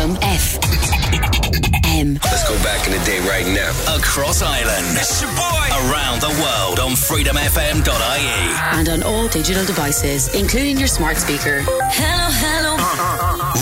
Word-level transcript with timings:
Freedom 0.00 0.16
FM. 0.22 2.16
Let's 2.24 2.48
go 2.48 2.56
back 2.64 2.86
in 2.86 2.92
the 2.98 3.04
day 3.04 3.18
right 3.28 3.44
now. 3.44 3.68
Across 3.98 4.40
Ireland. 4.40 4.96
It's 4.96 5.20
your 5.20 5.28
boy. 5.32 5.68
Around 5.92 6.22
the 6.22 6.30
world 6.40 6.80
on 6.80 6.92
freedomfm.ie. 6.92 8.78
And 8.78 8.88
on 8.88 9.02
all 9.02 9.28
digital 9.28 9.62
devices, 9.66 10.34
including 10.34 10.78
your 10.78 10.88
smart 10.88 11.18
speaker. 11.18 11.60
Hello, 11.92 12.30
hello. 12.32 12.78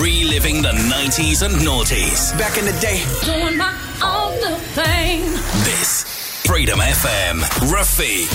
Reliving 0.00 0.62
the 0.62 0.70
90s 0.70 1.42
and 1.44 1.56
noughties. 1.56 2.30
Back 2.38 2.56
in 2.56 2.66
the 2.66 2.78
day. 2.80 3.02
Doing 3.24 3.56
my 3.56 3.74
own 4.00 4.38
thing. 4.78 5.22
This, 5.64 6.04
Freedom 6.46 6.78
FM. 6.78 7.40
Rafiq. 7.66 8.28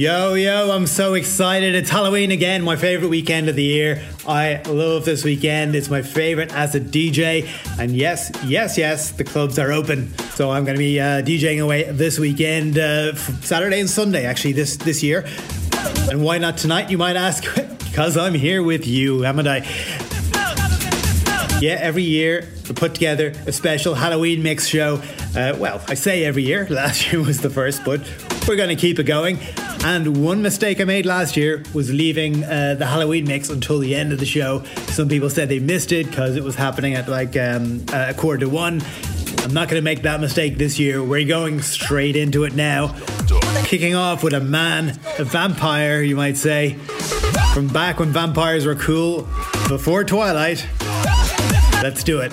Yo, 0.00 0.32
yo, 0.32 0.70
I'm 0.70 0.86
so 0.86 1.12
excited. 1.12 1.74
It's 1.74 1.90
Halloween 1.90 2.30
again, 2.30 2.62
my 2.62 2.74
favorite 2.74 3.08
weekend 3.08 3.50
of 3.50 3.54
the 3.54 3.62
year. 3.62 4.02
I 4.26 4.62
love 4.62 5.04
this 5.04 5.24
weekend. 5.24 5.74
It's 5.74 5.90
my 5.90 6.00
favorite 6.00 6.54
as 6.54 6.74
a 6.74 6.80
DJ. 6.80 7.46
And 7.78 7.94
yes, 7.94 8.32
yes, 8.46 8.78
yes, 8.78 9.10
the 9.10 9.24
clubs 9.24 9.58
are 9.58 9.72
open. 9.72 10.16
So 10.36 10.52
I'm 10.52 10.64
going 10.64 10.76
to 10.76 10.78
be 10.78 10.98
uh, 10.98 11.20
DJing 11.20 11.62
away 11.62 11.82
this 11.82 12.18
weekend, 12.18 12.78
uh, 12.78 13.14
Saturday 13.14 13.78
and 13.78 13.90
Sunday, 13.90 14.24
actually, 14.24 14.52
this, 14.52 14.78
this 14.78 15.02
year. 15.02 15.26
And 16.10 16.24
why 16.24 16.38
not 16.38 16.56
tonight, 16.56 16.88
you 16.88 16.96
might 16.96 17.16
ask? 17.16 17.44
because 17.78 18.16
I'm 18.16 18.32
here 18.32 18.62
with 18.62 18.86
you, 18.86 19.20
haven't 19.20 19.48
I? 19.48 19.58
Yeah, 21.60 21.76
every 21.78 22.04
year 22.04 22.48
we 22.66 22.74
put 22.74 22.94
together 22.94 23.34
a 23.46 23.52
special 23.52 23.94
Halloween 23.94 24.42
mix 24.42 24.66
show. 24.66 25.02
Uh, 25.36 25.54
well, 25.58 25.84
I 25.88 25.92
say 25.92 26.24
every 26.24 26.44
year. 26.44 26.66
Last 26.70 27.12
year 27.12 27.20
was 27.22 27.42
the 27.42 27.50
first, 27.50 27.84
but 27.84 28.00
we're 28.48 28.56
going 28.56 28.70
to 28.70 28.76
keep 28.76 28.98
it 28.98 29.04
going. 29.04 29.38
And 29.82 30.22
one 30.22 30.42
mistake 30.42 30.80
I 30.80 30.84
made 30.84 31.06
last 31.06 31.36
year 31.36 31.62
was 31.72 31.90
leaving 31.90 32.44
uh, 32.44 32.74
the 32.78 32.86
Halloween 32.86 33.26
mix 33.26 33.48
until 33.48 33.78
the 33.78 33.94
end 33.94 34.12
of 34.12 34.18
the 34.18 34.26
show. 34.26 34.62
Some 34.88 35.08
people 35.08 35.30
said 35.30 35.48
they 35.48 35.58
missed 35.58 35.90
it 35.90 36.06
because 36.06 36.36
it 36.36 36.44
was 36.44 36.54
happening 36.54 36.94
at 36.94 37.08
like 37.08 37.36
um, 37.36 37.84
a 37.92 38.12
quarter 38.12 38.40
to 38.40 38.48
one. 38.48 38.82
I'm 39.38 39.54
not 39.54 39.68
going 39.68 39.80
to 39.80 39.84
make 39.84 40.02
that 40.02 40.20
mistake 40.20 40.58
this 40.58 40.78
year. 40.78 41.02
We're 41.02 41.26
going 41.26 41.62
straight 41.62 42.14
into 42.14 42.44
it 42.44 42.54
now. 42.54 42.94
Kicking 43.64 43.94
off 43.94 44.22
with 44.22 44.34
a 44.34 44.40
man, 44.40 45.00
a 45.18 45.24
vampire, 45.24 46.02
you 46.02 46.14
might 46.14 46.36
say, 46.36 46.74
from 47.54 47.68
back 47.68 47.98
when 47.98 48.12
vampires 48.12 48.66
were 48.66 48.74
cool, 48.74 49.22
before 49.68 50.04
Twilight. 50.04 50.66
Let's 51.82 52.04
do 52.04 52.20
it. 52.20 52.32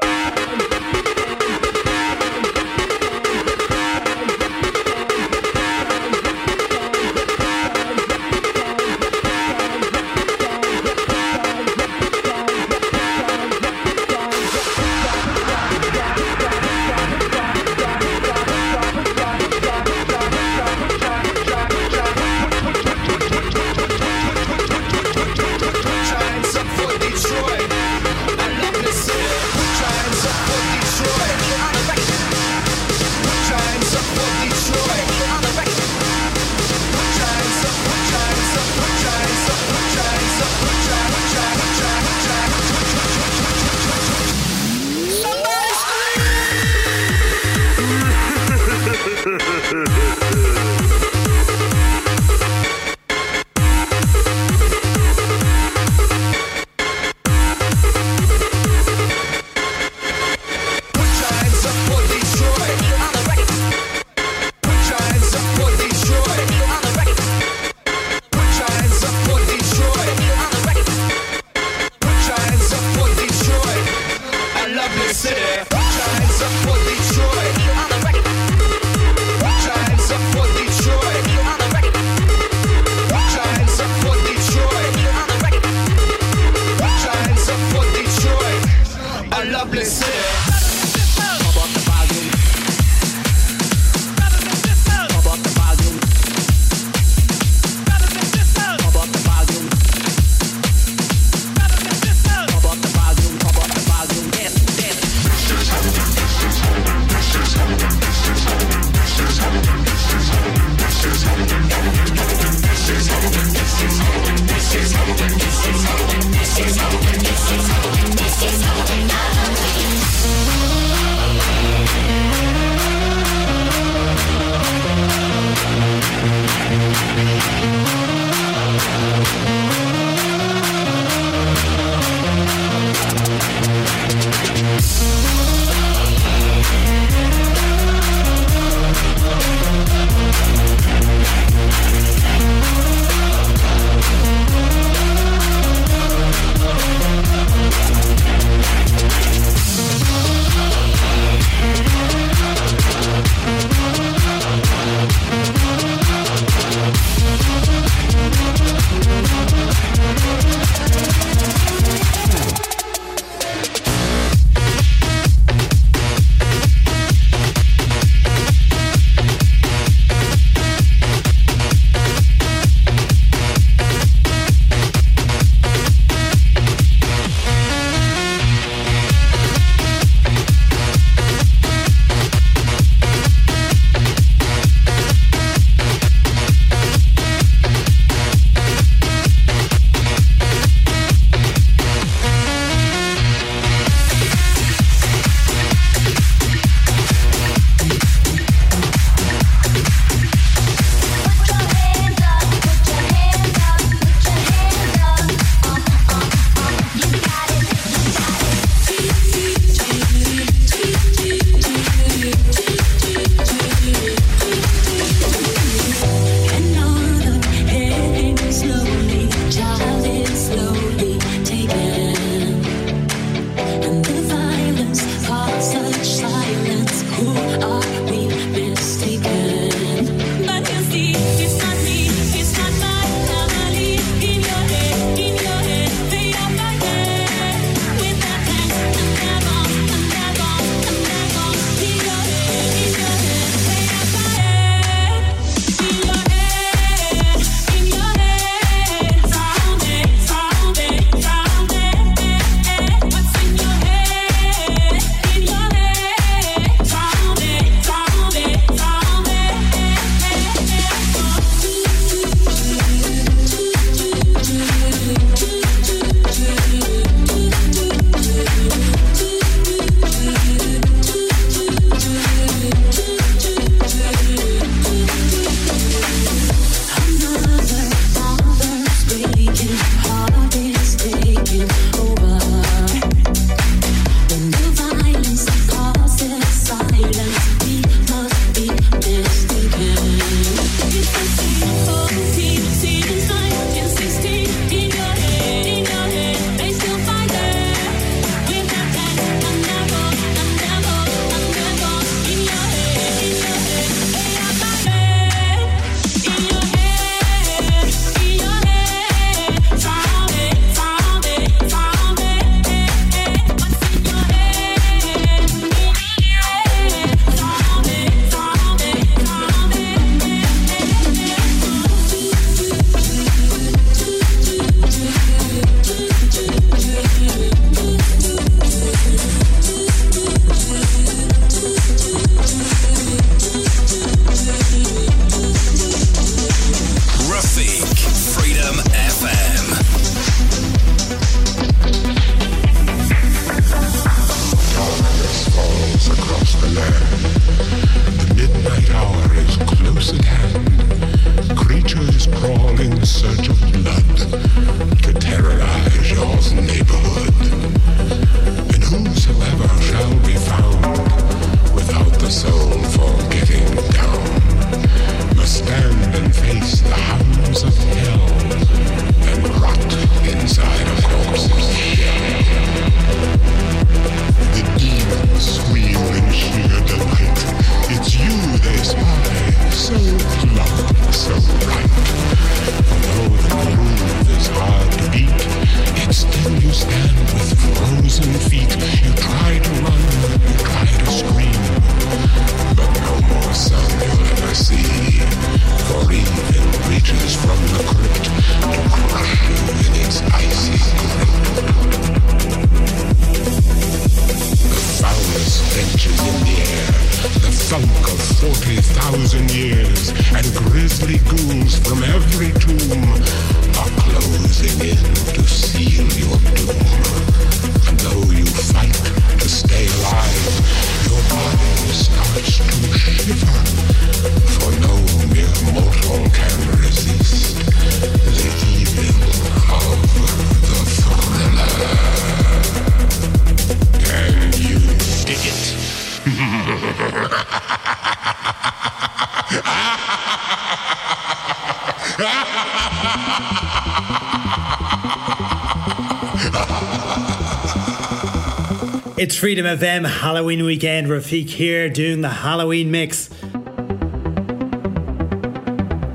Freedom 449.71 450.05
FM 450.05 450.09
Halloween 450.09 450.65
weekend. 450.65 451.07
Rafiq 451.07 451.47
here 451.47 451.87
doing 451.87 452.19
the 452.21 452.29
Halloween 452.29 452.91
mix. 452.91 453.29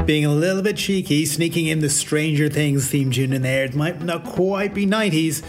Being 0.04 0.26
a 0.26 0.32
little 0.32 0.62
bit 0.62 0.76
cheeky, 0.76 1.25
sneaking 1.25 1.66
in 1.66 1.78
the 1.78 1.88
Stranger 1.88 2.50
Things 2.50 2.88
theme 2.88 3.10
tune 3.10 3.32
in 3.32 3.42
there. 3.42 3.64
It 3.64 3.75
might 3.75 4.02
not 4.02 4.25
quite 4.25 4.75
be 4.75 4.86
90s. 4.86 5.42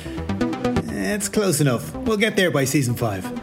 It's 0.90 1.28
close 1.28 1.60
enough. 1.60 1.94
We'll 1.96 2.18
get 2.18 2.38
there 2.38 2.52
by 2.52 2.64
season 2.64 2.96
5. 2.96 3.37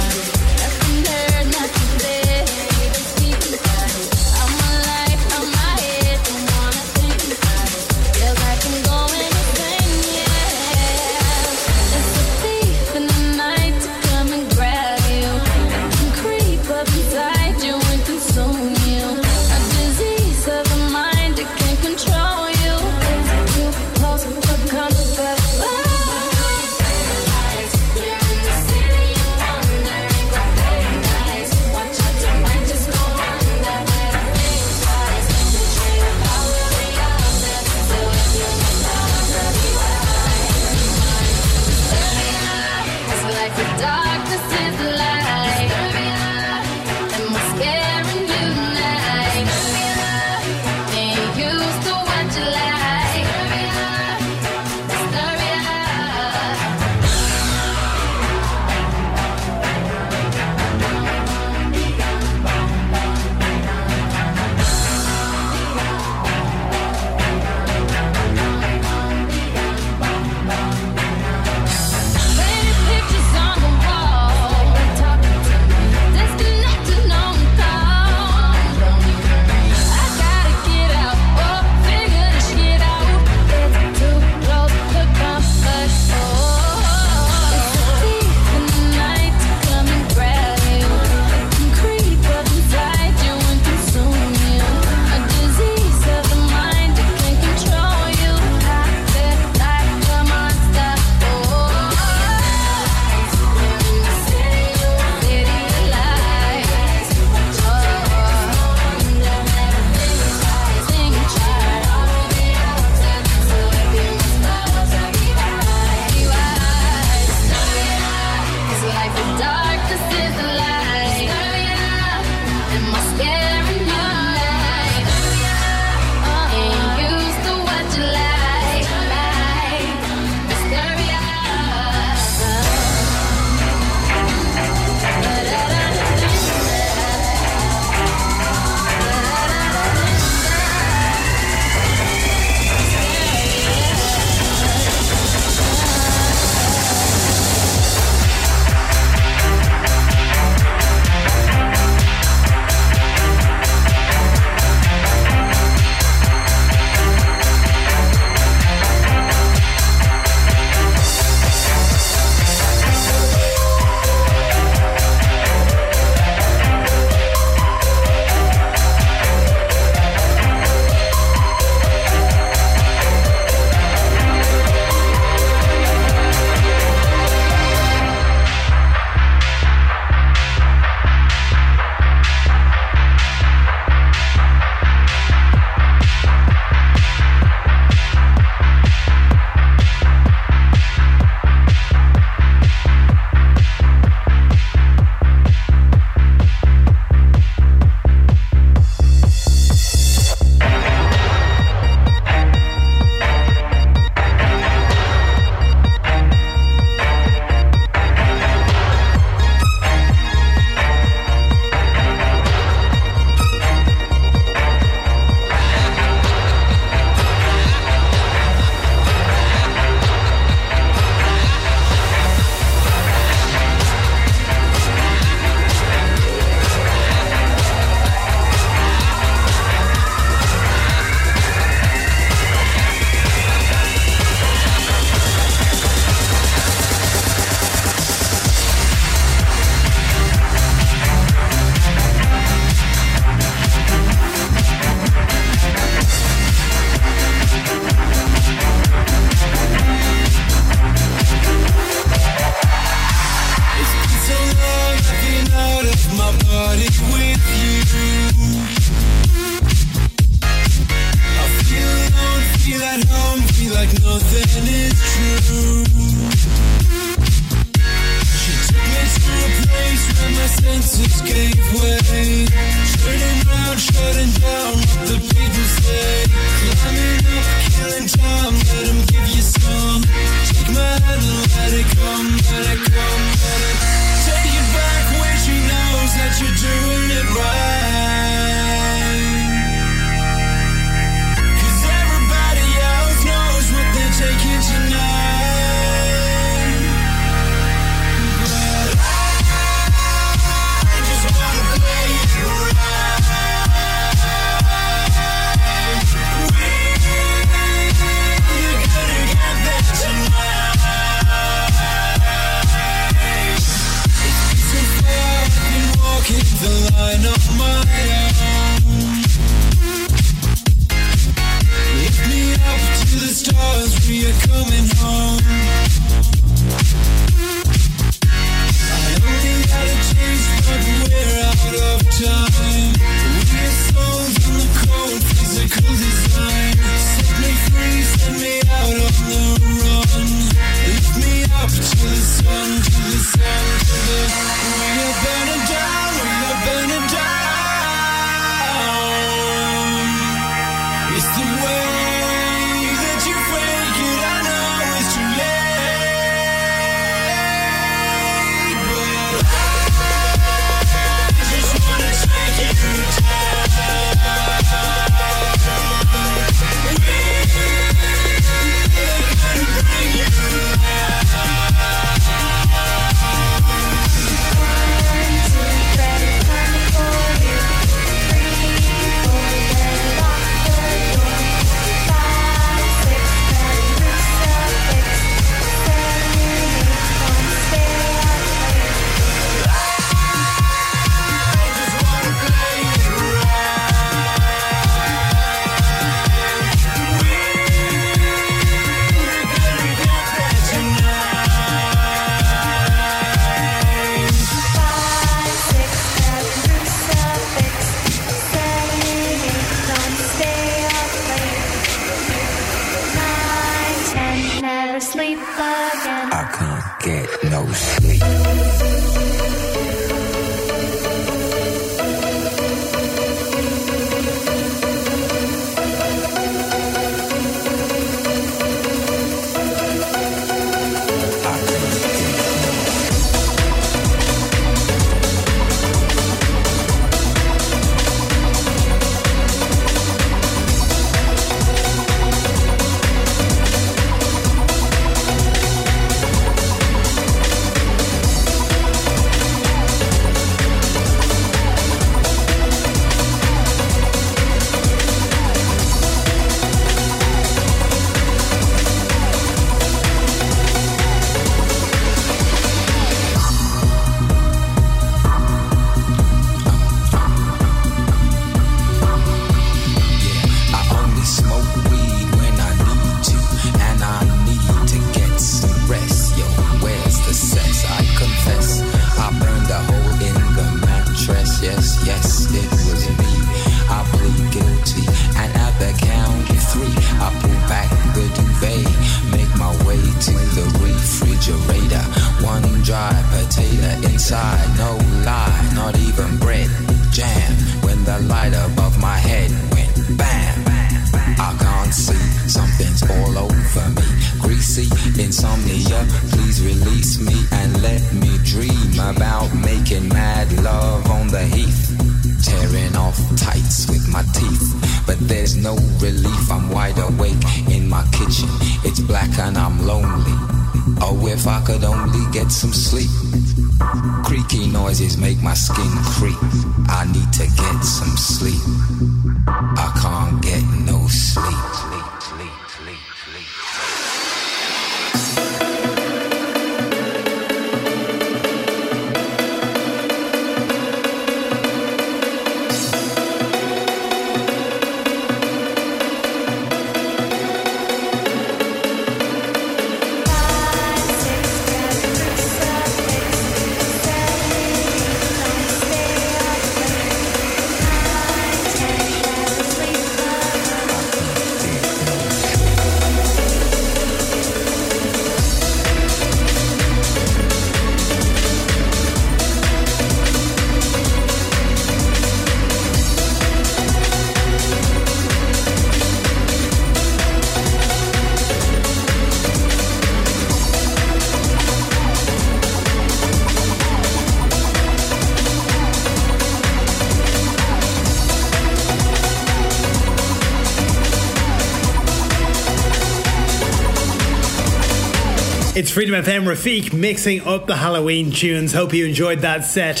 Freedom 596.02 596.24
FM 596.24 596.46
Rafiq 596.46 596.92
mixing 596.92 597.42
up 597.42 597.68
the 597.68 597.76
Halloween 597.76 598.32
tunes. 598.32 598.72
Hope 598.72 598.92
you 598.92 599.06
enjoyed 599.06 599.38
that 599.42 599.64
set. 599.64 600.00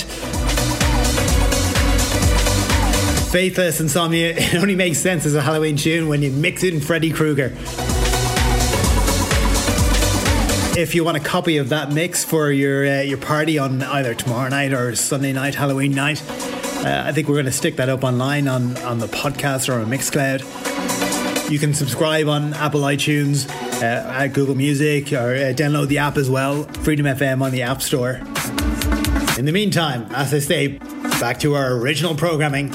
Faithless 3.30 3.80
Insomnia, 3.80 4.34
it 4.36 4.56
only 4.56 4.74
makes 4.74 4.98
sense 4.98 5.24
as 5.26 5.36
a 5.36 5.40
Halloween 5.40 5.76
tune 5.76 6.08
when 6.08 6.20
you 6.20 6.32
mix 6.32 6.64
in 6.64 6.80
Freddy 6.80 7.12
Krueger. 7.12 7.52
If 10.76 10.96
you 10.96 11.04
want 11.04 11.18
a 11.18 11.20
copy 11.20 11.58
of 11.58 11.68
that 11.68 11.92
mix 11.92 12.24
for 12.24 12.50
your 12.50 12.84
uh, 12.84 13.02
your 13.02 13.18
party 13.18 13.56
on 13.58 13.80
either 13.80 14.12
tomorrow 14.12 14.48
night 14.48 14.72
or 14.72 14.96
Sunday 14.96 15.32
night, 15.32 15.54
Halloween 15.54 15.92
night, 15.92 16.20
uh, 16.84 17.04
I 17.06 17.12
think 17.12 17.28
we're 17.28 17.36
going 17.36 17.46
to 17.46 17.52
stick 17.52 17.76
that 17.76 17.88
up 17.88 18.02
online 18.02 18.48
on, 18.48 18.76
on 18.78 18.98
the 18.98 19.06
podcast 19.06 19.68
or 19.68 19.78
on 19.78 19.86
Mixcloud. 19.86 20.40
You 21.48 21.60
can 21.60 21.74
subscribe 21.74 22.26
on 22.26 22.54
Apple 22.54 22.80
iTunes, 22.80 23.46
at 23.82 24.32
Google 24.32 24.54
Music, 24.54 25.12
or 25.12 25.34
uh, 25.34 25.52
download 25.54 25.88
the 25.88 25.98
app 25.98 26.16
as 26.16 26.30
well, 26.30 26.64
Freedom 26.84 27.06
FM 27.06 27.42
on 27.42 27.50
the 27.50 27.62
App 27.62 27.82
Store. 27.82 28.20
In 29.38 29.44
the 29.44 29.52
meantime, 29.52 30.06
as 30.12 30.32
I 30.32 30.38
say, 30.38 30.78
back 31.20 31.40
to 31.40 31.54
our 31.54 31.72
original 31.72 32.14
programming. 32.14 32.72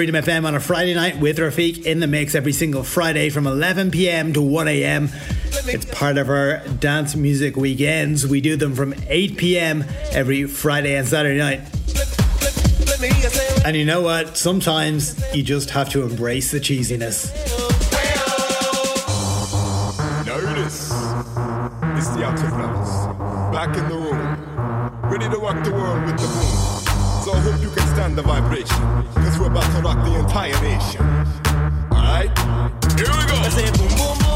Freedom 0.00 0.14
FM 0.14 0.46
on 0.46 0.54
a 0.54 0.60
Friday 0.60 0.94
night 0.94 1.20
with 1.20 1.36
Rafiq 1.36 1.84
in 1.84 2.00
the 2.00 2.06
mix 2.06 2.34
every 2.34 2.54
single 2.54 2.82
Friday 2.82 3.28
from 3.28 3.46
11 3.46 3.90
p.m. 3.90 4.32
to 4.32 4.40
1 4.40 4.66
a.m. 4.66 5.10
It's 5.66 5.84
part 5.84 6.16
of 6.16 6.30
our 6.30 6.66
dance 6.80 7.14
music 7.14 7.54
weekends. 7.54 8.26
We 8.26 8.40
do 8.40 8.56
them 8.56 8.74
from 8.74 8.94
8 9.08 9.36
p.m. 9.36 9.84
every 10.10 10.44
Friday 10.44 10.96
and 10.96 11.06
Saturday 11.06 11.36
night. 11.36 11.60
And 13.66 13.76
you 13.76 13.84
know 13.84 14.00
what? 14.00 14.38
Sometimes 14.38 15.22
you 15.34 15.42
just 15.42 15.68
have 15.68 15.90
to 15.90 16.00
embrace 16.00 16.50
the 16.50 16.60
cheesiness. 16.60 17.28
Notice. 20.24 20.92
It's 21.98 22.08
the 22.16 22.24
outer 22.24 22.48
fellas. 22.48 23.52
Back 23.52 23.76
in 23.76 23.86
the 23.90 23.96
room. 23.96 25.12
Ready 25.12 25.28
to 25.28 25.38
rock 25.38 25.62
the 25.62 25.72
world 25.72 26.02
with 26.06 26.16
the 26.16 26.26
boom. 26.26 27.22
So 27.22 27.32
I 27.34 27.40
hope 27.40 27.60
you 27.60 27.68
can 27.68 27.79
understand 28.10 28.16
the 28.16 28.22
vibration. 28.22 29.14
Cause 29.14 29.38
we're 29.38 29.46
about 29.46 29.70
to 29.74 29.82
rock 29.82 30.04
the 30.04 30.18
entire 30.18 30.60
nation. 30.62 31.02
Alright? 31.92 32.36
Here 32.96 33.06
we 33.08 33.96
go. 33.96 34.29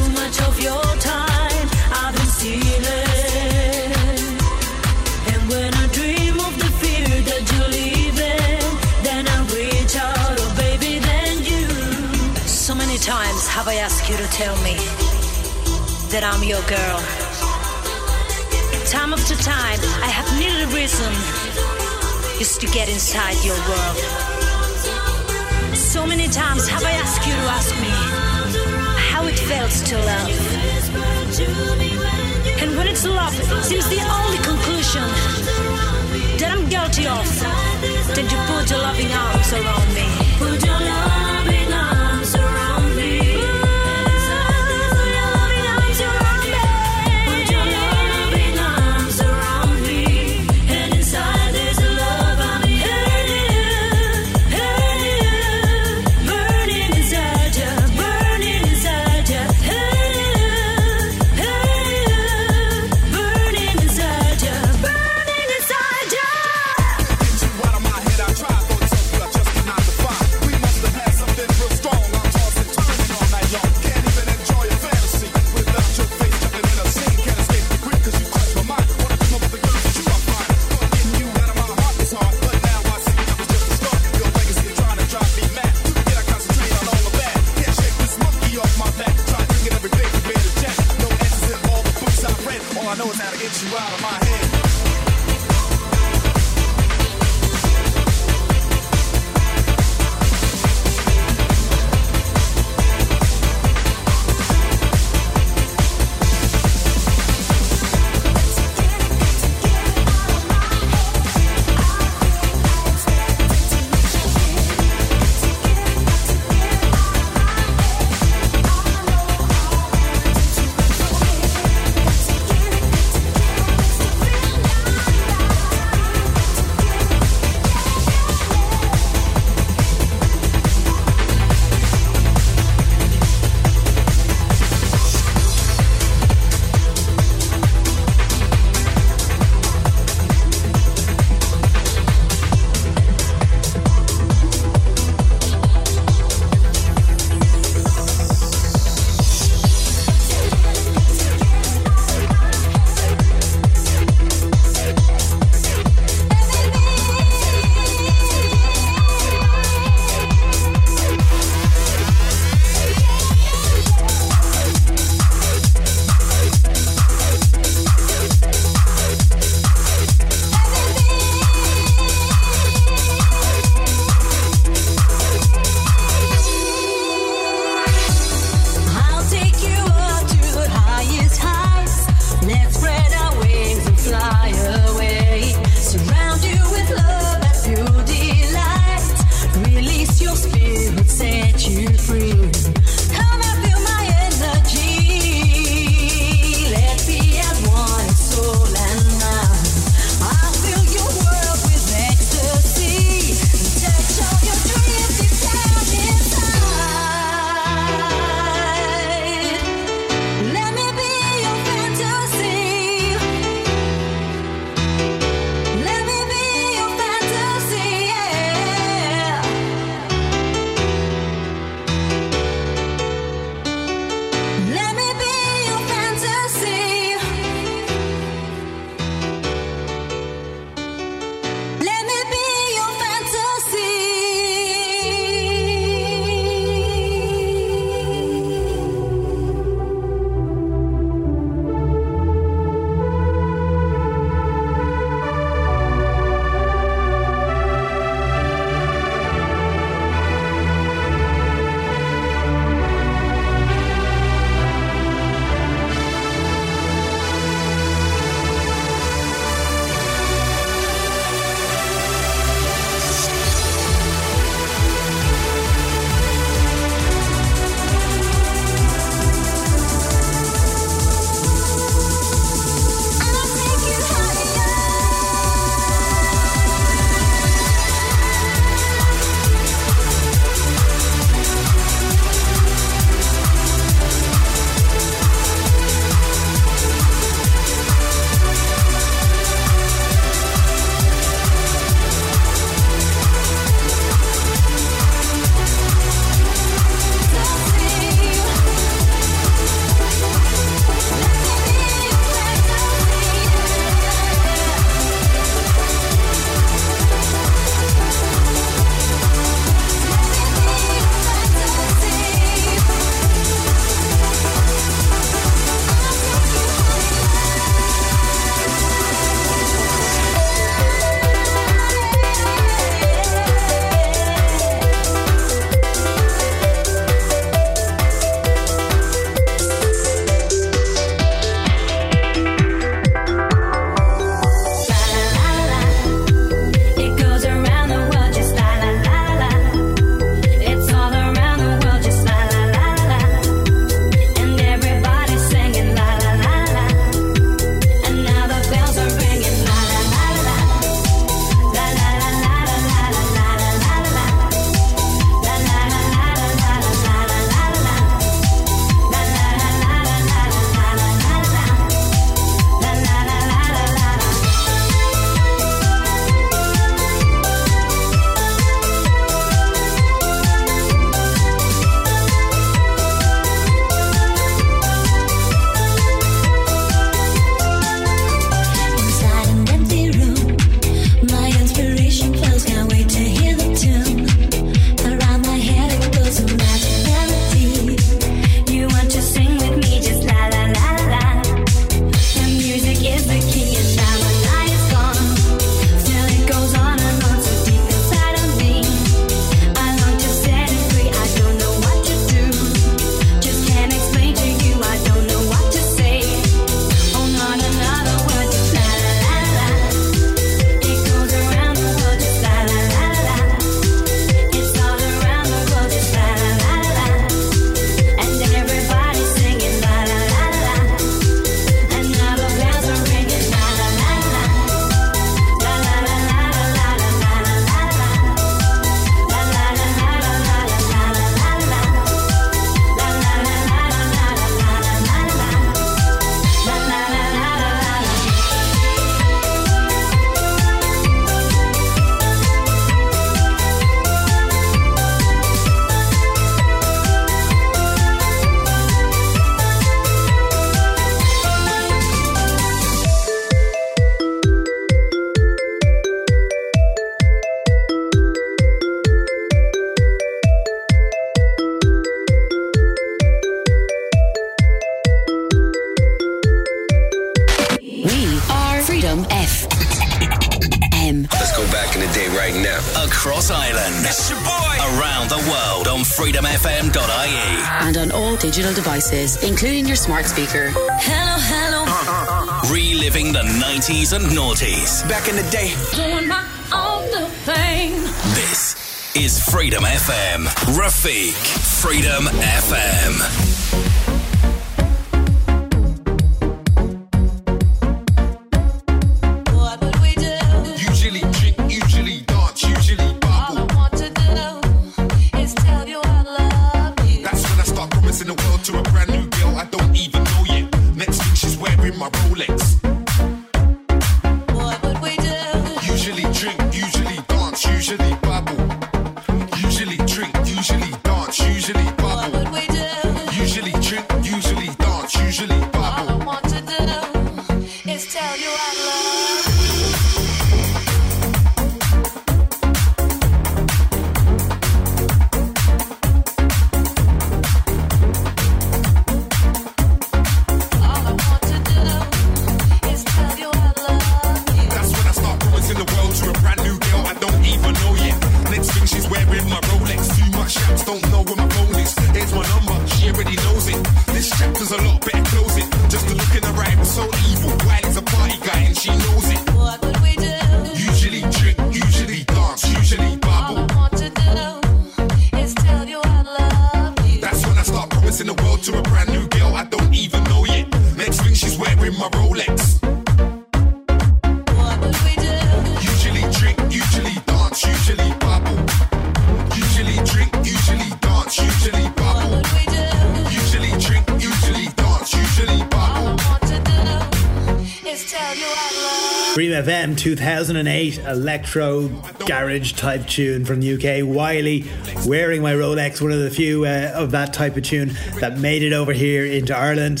Dream 589.34 589.52
FM 589.52 589.96
2008 589.96 590.98
electro 590.98 591.86
garage 592.26 592.72
type 592.72 593.06
tune 593.06 593.44
from 593.44 593.60
the 593.60 593.74
UK. 593.74 594.04
Wiley 594.04 594.64
wearing 595.06 595.40
my 595.40 595.54
Rolex, 595.54 596.02
one 596.02 596.10
of 596.10 596.18
the 596.18 596.30
few 596.30 596.64
uh, 596.64 596.92
of 596.96 597.12
that 597.12 597.32
type 597.32 597.56
of 597.56 597.62
tune 597.62 597.92
that 598.18 598.38
made 598.38 598.64
it 598.64 598.72
over 598.72 598.92
here 598.92 599.24
into 599.24 599.56
Ireland. 599.56 600.00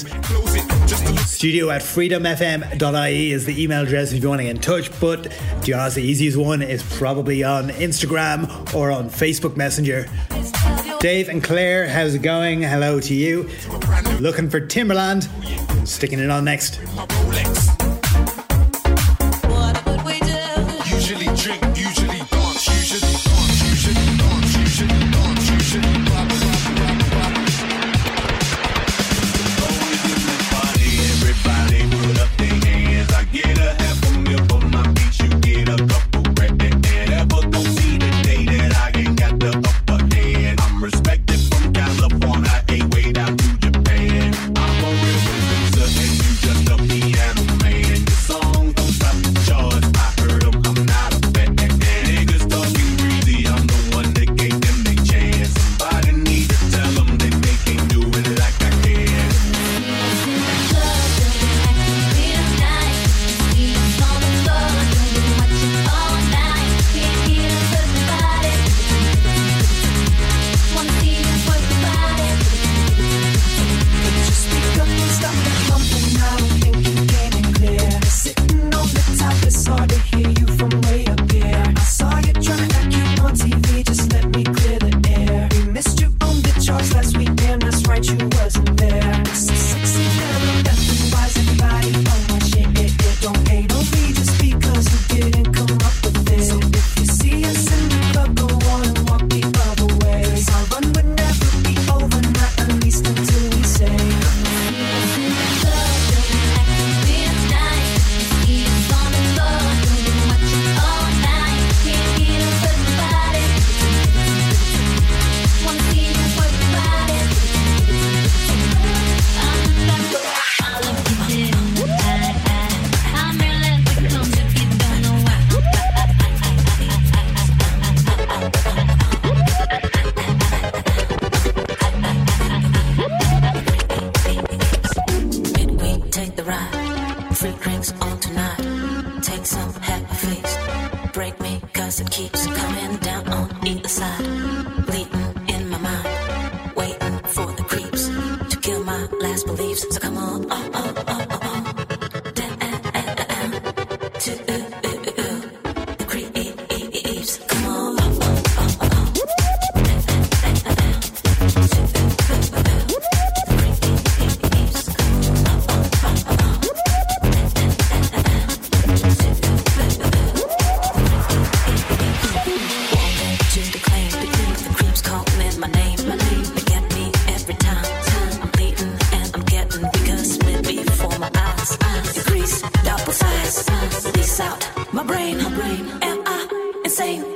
Studio 1.26 1.70
at 1.70 1.80
freedomfm.ie 1.80 3.32
is 3.32 3.46
the 3.46 3.62
email 3.62 3.84
address 3.84 4.12
if 4.12 4.20
you 4.20 4.28
want 4.28 4.40
to 4.40 4.44
get 4.44 4.56
in 4.56 4.60
touch. 4.60 4.90
But 5.00 5.22
to 5.22 5.66
be 5.66 5.74
honest, 5.74 5.94
the 5.94 6.02
easiest 6.02 6.36
one 6.36 6.60
is 6.60 6.82
probably 6.98 7.44
on 7.44 7.68
Instagram 7.68 8.74
or 8.74 8.90
on 8.90 9.08
Facebook 9.08 9.56
Messenger. 9.56 10.06
Dave 10.98 11.28
and 11.28 11.42
Claire, 11.42 11.88
how's 11.88 12.14
it 12.14 12.22
going? 12.22 12.62
Hello 12.62 12.98
to 13.00 13.14
you. 13.14 13.48
Looking 14.18 14.50
for 14.50 14.60
Timbaland. 14.60 15.28
Sticking 15.86 16.18
it 16.18 16.30
on 16.30 16.44
next. 16.44 16.80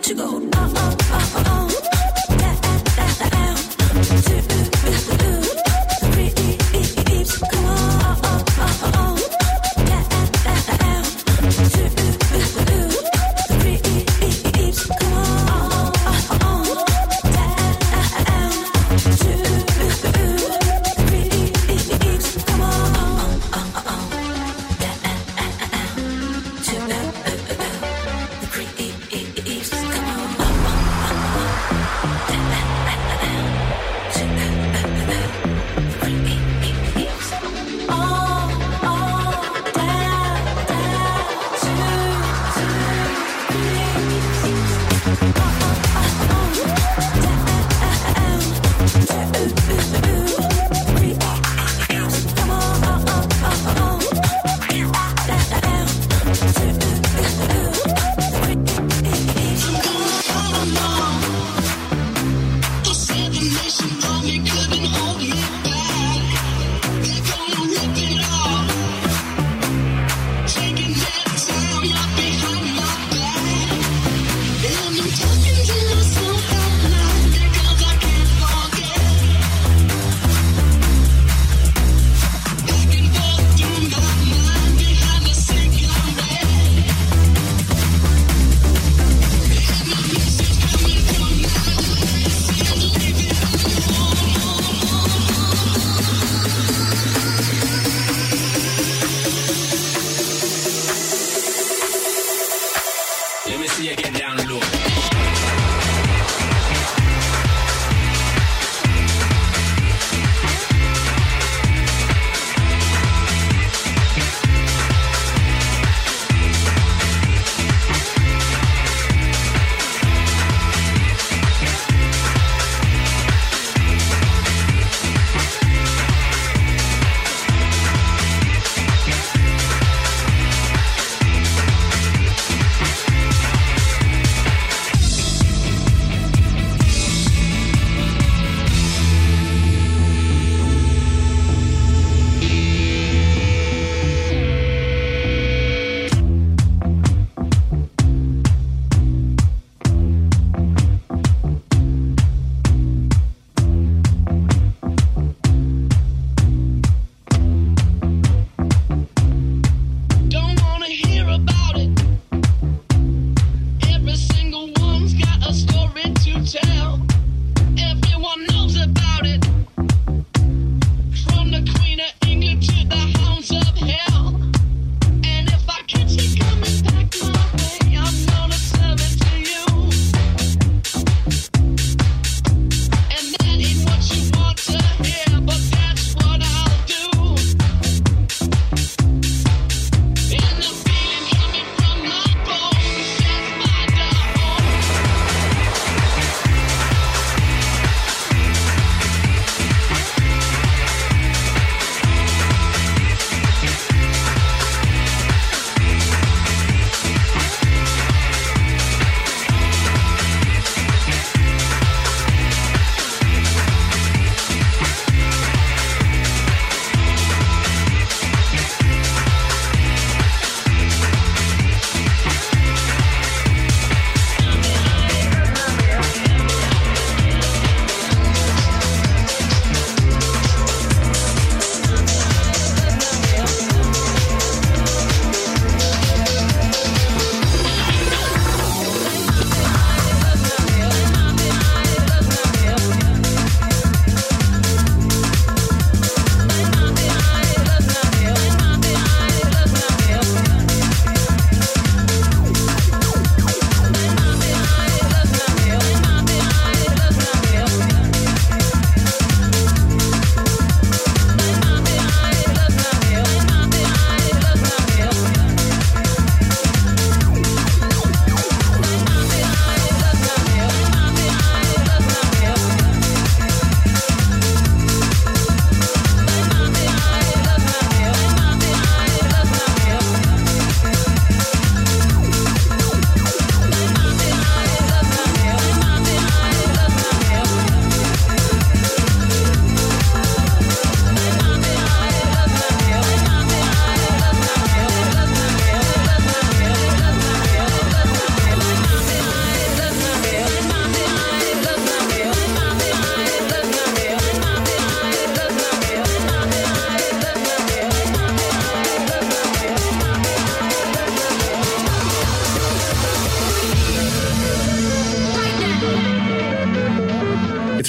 to 0.03 0.14
go. 0.14 0.49
Oh, 0.55 0.74
oh, 0.76 1.45
oh, 1.47 1.63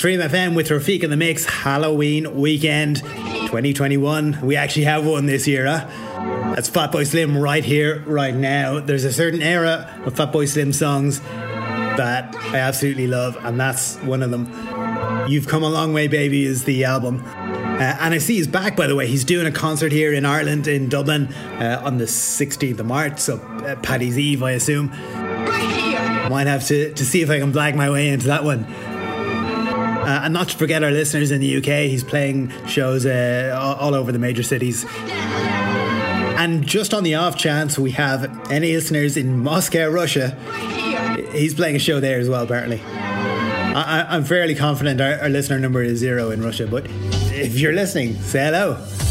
Freedom 0.06 0.30
FM 0.30 0.56
with 0.56 0.68
Rafiq 0.68 1.01
in 1.01 1.10
the 1.10 1.18
Mix 1.18 1.45
Halloween 1.45 2.39
weekend 2.39 2.97
2021. 2.97 4.39
We 4.43 4.56
actually 4.56 4.84
have 4.84 5.03
one 5.03 5.26
this 5.26 5.47
year, 5.47 5.66
huh? 5.66 5.88
That's 6.53 6.70
Fatboy 6.70 7.08
Slim 7.08 7.36
right 7.36 7.66
here, 7.66 8.03
right 8.06 8.36
now. 8.36 8.80
There's 8.80 9.03
a 9.03 9.12
certain 9.12 9.41
era 9.41 9.99
of 10.06 10.14
Fatboy 10.14 10.47
Slim 10.47 10.74
songs 10.74 11.22
that 11.22 12.36
I 12.36 12.58
absolutely 12.58 13.08
love, 13.08 13.36
and 13.43 13.60
that's 13.60 13.95
one 14.01 14.22
of 14.22 14.30
them. 14.30 14.45
You've 15.28 15.47
Come 15.47 15.64
a 15.64 15.70
Long 15.70 15.91
Way, 15.91 16.08
Baby 16.08 16.45
is 16.45 16.66
the 16.66 16.84
album. 16.84 17.24
Uh, 17.26 17.97
and 17.99 18.14
I 18.14 18.20
see 18.20 18.36
he's 18.36 18.45
back, 18.45 18.76
by 18.76 18.86
the 18.86 18.95
way. 18.95 19.08
He's 19.08 19.24
doing 19.24 19.47
a 19.47 19.51
concert 19.51 19.91
here 19.91 20.14
in 20.14 20.24
Ireland, 20.24 20.68
in 20.68 20.88
Dublin, 20.88 21.34
uh, 21.34 21.82
on 21.84 21.97
the 21.97 22.06
16th 22.06 22.80
of 22.80 22.86
March, 22.86 23.18
so 23.18 23.38
uh, 23.38 23.76
Paddy's 23.78 24.20
Eve, 24.20 24.43
I 24.43 24.51
assume. 24.51 24.89
Might 26.30 26.45
have 26.45 26.64
to, 26.68 26.93
to 26.93 27.03
see 27.03 27.24
if 27.24 27.32
I 27.32 27.39
can 27.39 27.51
blag 27.51 27.76
my 27.76 27.89
way 27.89 28.10
into 28.10 28.28
that 28.28 28.43
one. 28.43 28.68
Uh, 30.06 30.22
and 30.24 30.34
not 30.34 30.49
to 30.49 30.56
forget 30.56 30.84
our 30.84 30.91
listeners 30.91 31.32
in 31.32 31.41
the 31.41 31.58
UK, 31.58 31.89
he's 31.89 32.03
playing 32.03 32.51
shows 32.68 33.08
uh, 33.08 33.58
all, 33.80 33.95
over 33.95 34.12
the 34.12 34.20
major 34.20 34.43
cities. 34.43 34.86
And 36.38 36.66
just 36.68 36.93
on 36.93 37.03
the 37.03 37.16
off 37.16 37.38
chance 37.38 37.80
we 37.80 37.91
have 37.91 38.51
any 38.51 38.74
listeners 38.74 39.18
in 39.18 39.41
Moscow, 39.41 39.89
Russia, 39.89 40.38
he's 41.32 41.56
playing 41.56 41.76
a 41.76 41.80
show 41.80 41.99
there 41.99 42.20
as 42.20 42.30
well, 42.30 42.43
apparently. 42.43 42.82
I, 42.84 44.06
I'm 44.08 44.24
fairly 44.24 44.53
confident 44.53 45.01
our, 45.01 45.20
our 45.22 45.30
listener 45.30 45.58
number 45.58 45.82
is 45.82 45.97
zero 45.97 46.30
in 46.30 46.43
Russia, 46.43 46.68
but 46.68 46.86
if 46.88 47.58
you're 47.58 47.74
listening, 47.74 48.16
say 48.22 48.45
hello. 48.45 49.05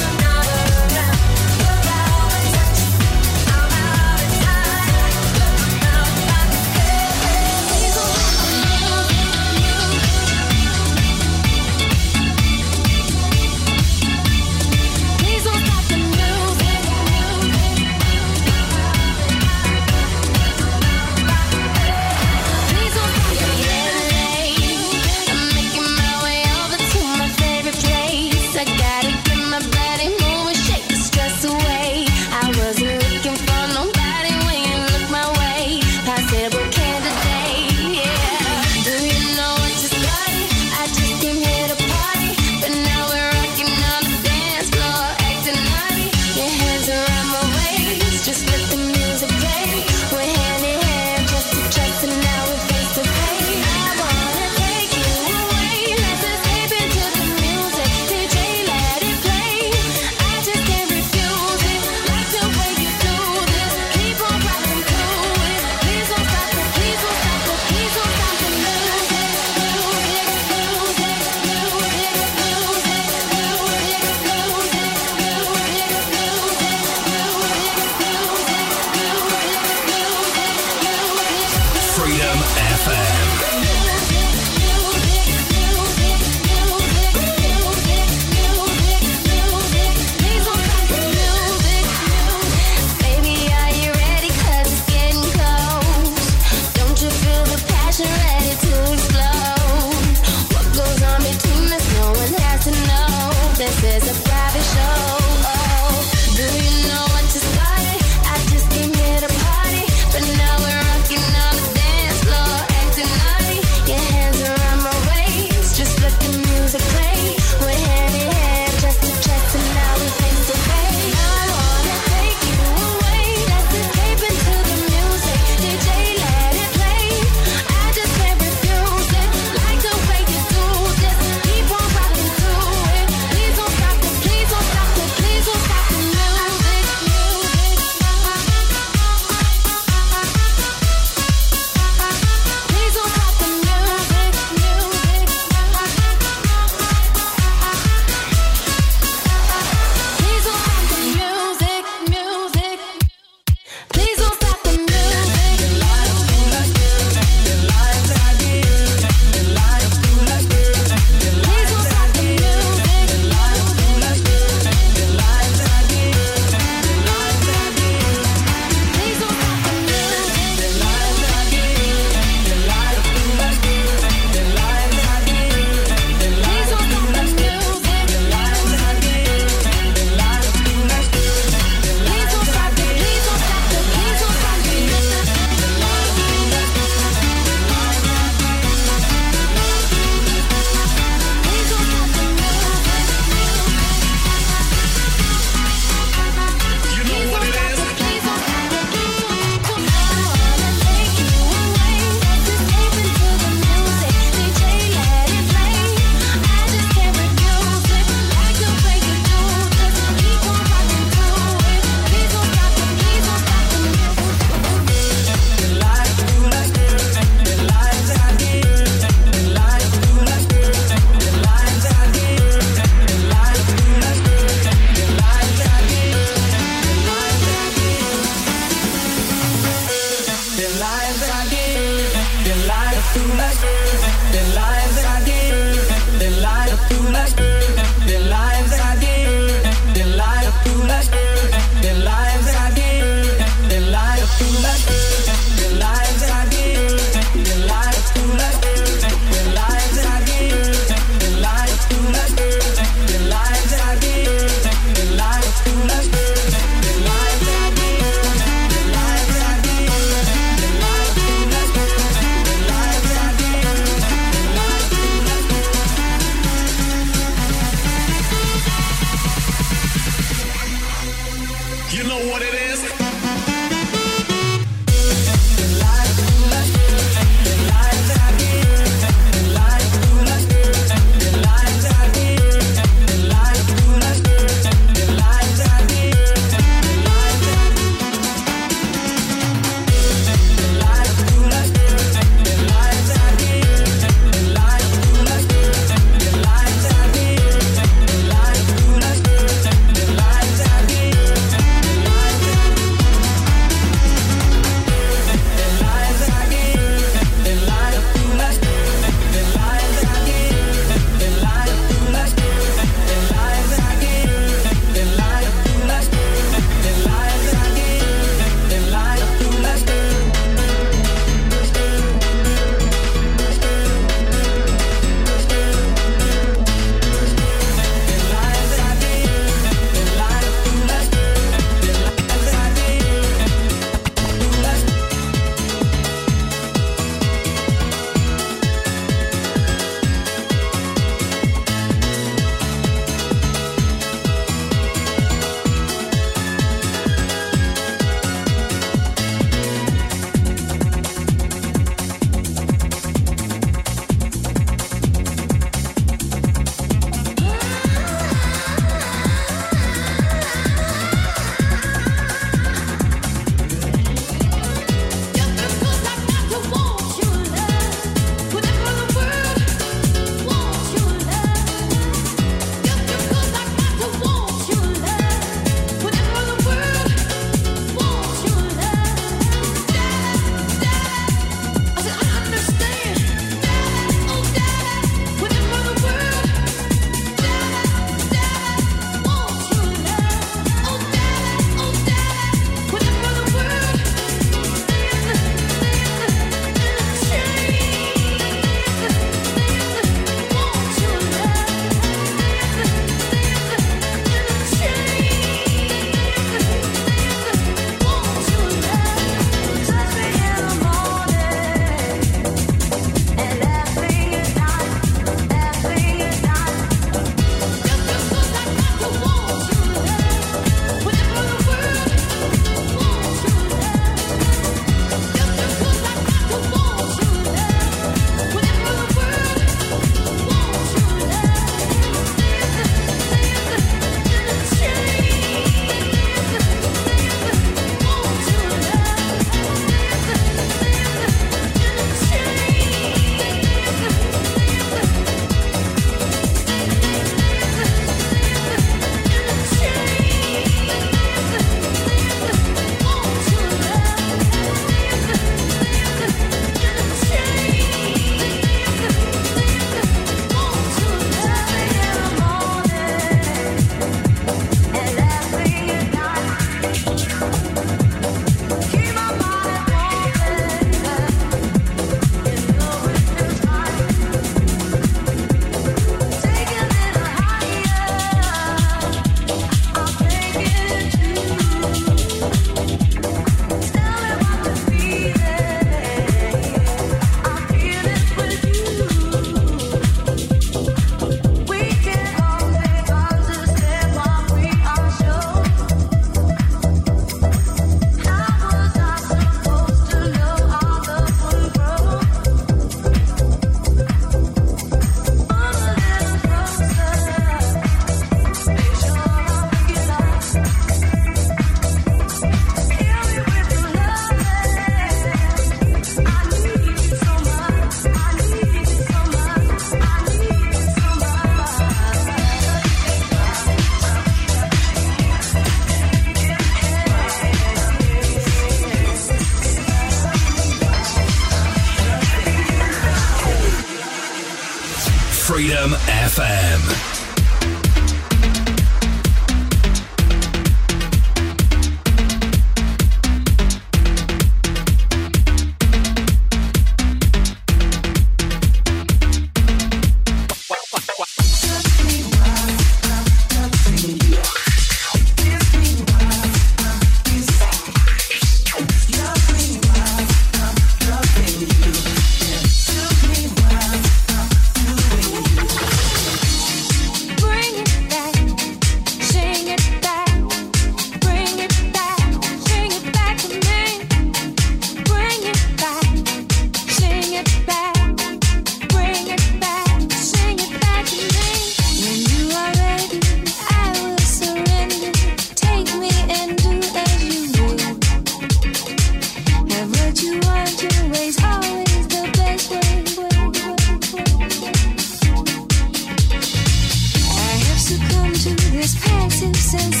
since 599.71 600.00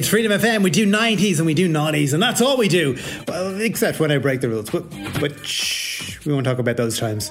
It's 0.00 0.08
Freedom 0.08 0.32
FM. 0.32 0.62
We 0.62 0.70
do 0.70 0.86
90s 0.86 1.36
and 1.36 1.44
we 1.44 1.52
do 1.52 1.68
noughties, 1.68 2.14
and 2.14 2.22
that's 2.22 2.40
all 2.40 2.56
we 2.56 2.68
do. 2.68 2.96
Well, 3.28 3.60
except 3.60 4.00
when 4.00 4.10
I 4.10 4.16
break 4.16 4.40
the 4.40 4.48
rules. 4.48 4.70
But, 4.70 4.88
but 5.20 5.46
shh, 5.46 6.24
we 6.24 6.32
won't 6.32 6.46
talk 6.46 6.58
about 6.58 6.78
those 6.78 6.98
times. 6.98 7.30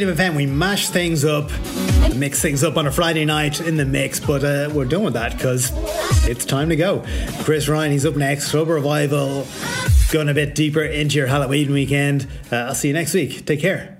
Freedom 0.00 0.16
FM, 0.16 0.34
we 0.34 0.46
mash 0.46 0.88
things 0.88 1.26
up, 1.26 1.50
mix 2.16 2.40
things 2.40 2.64
up 2.64 2.78
on 2.78 2.86
a 2.86 2.90
Friday 2.90 3.26
night 3.26 3.60
in 3.60 3.76
the 3.76 3.84
mix, 3.84 4.18
but 4.18 4.42
uh, 4.42 4.70
we're 4.72 4.86
done 4.86 5.02
with 5.02 5.12
that 5.12 5.32
because 5.36 5.70
it's 6.26 6.46
time 6.46 6.70
to 6.70 6.76
go. 6.76 7.04
Chris 7.42 7.68
Ryan, 7.68 7.92
he's 7.92 8.06
up 8.06 8.16
next, 8.16 8.50
Club 8.50 8.68
Revival, 8.68 9.46
going 10.10 10.30
a 10.30 10.32
bit 10.32 10.54
deeper 10.54 10.80
into 10.82 11.18
your 11.18 11.26
Halloween 11.26 11.70
weekend. 11.70 12.26
Uh, 12.50 12.56
I'll 12.56 12.74
see 12.74 12.88
you 12.88 12.94
next 12.94 13.12
week. 13.12 13.44
Take 13.44 13.60
care. 13.60 13.99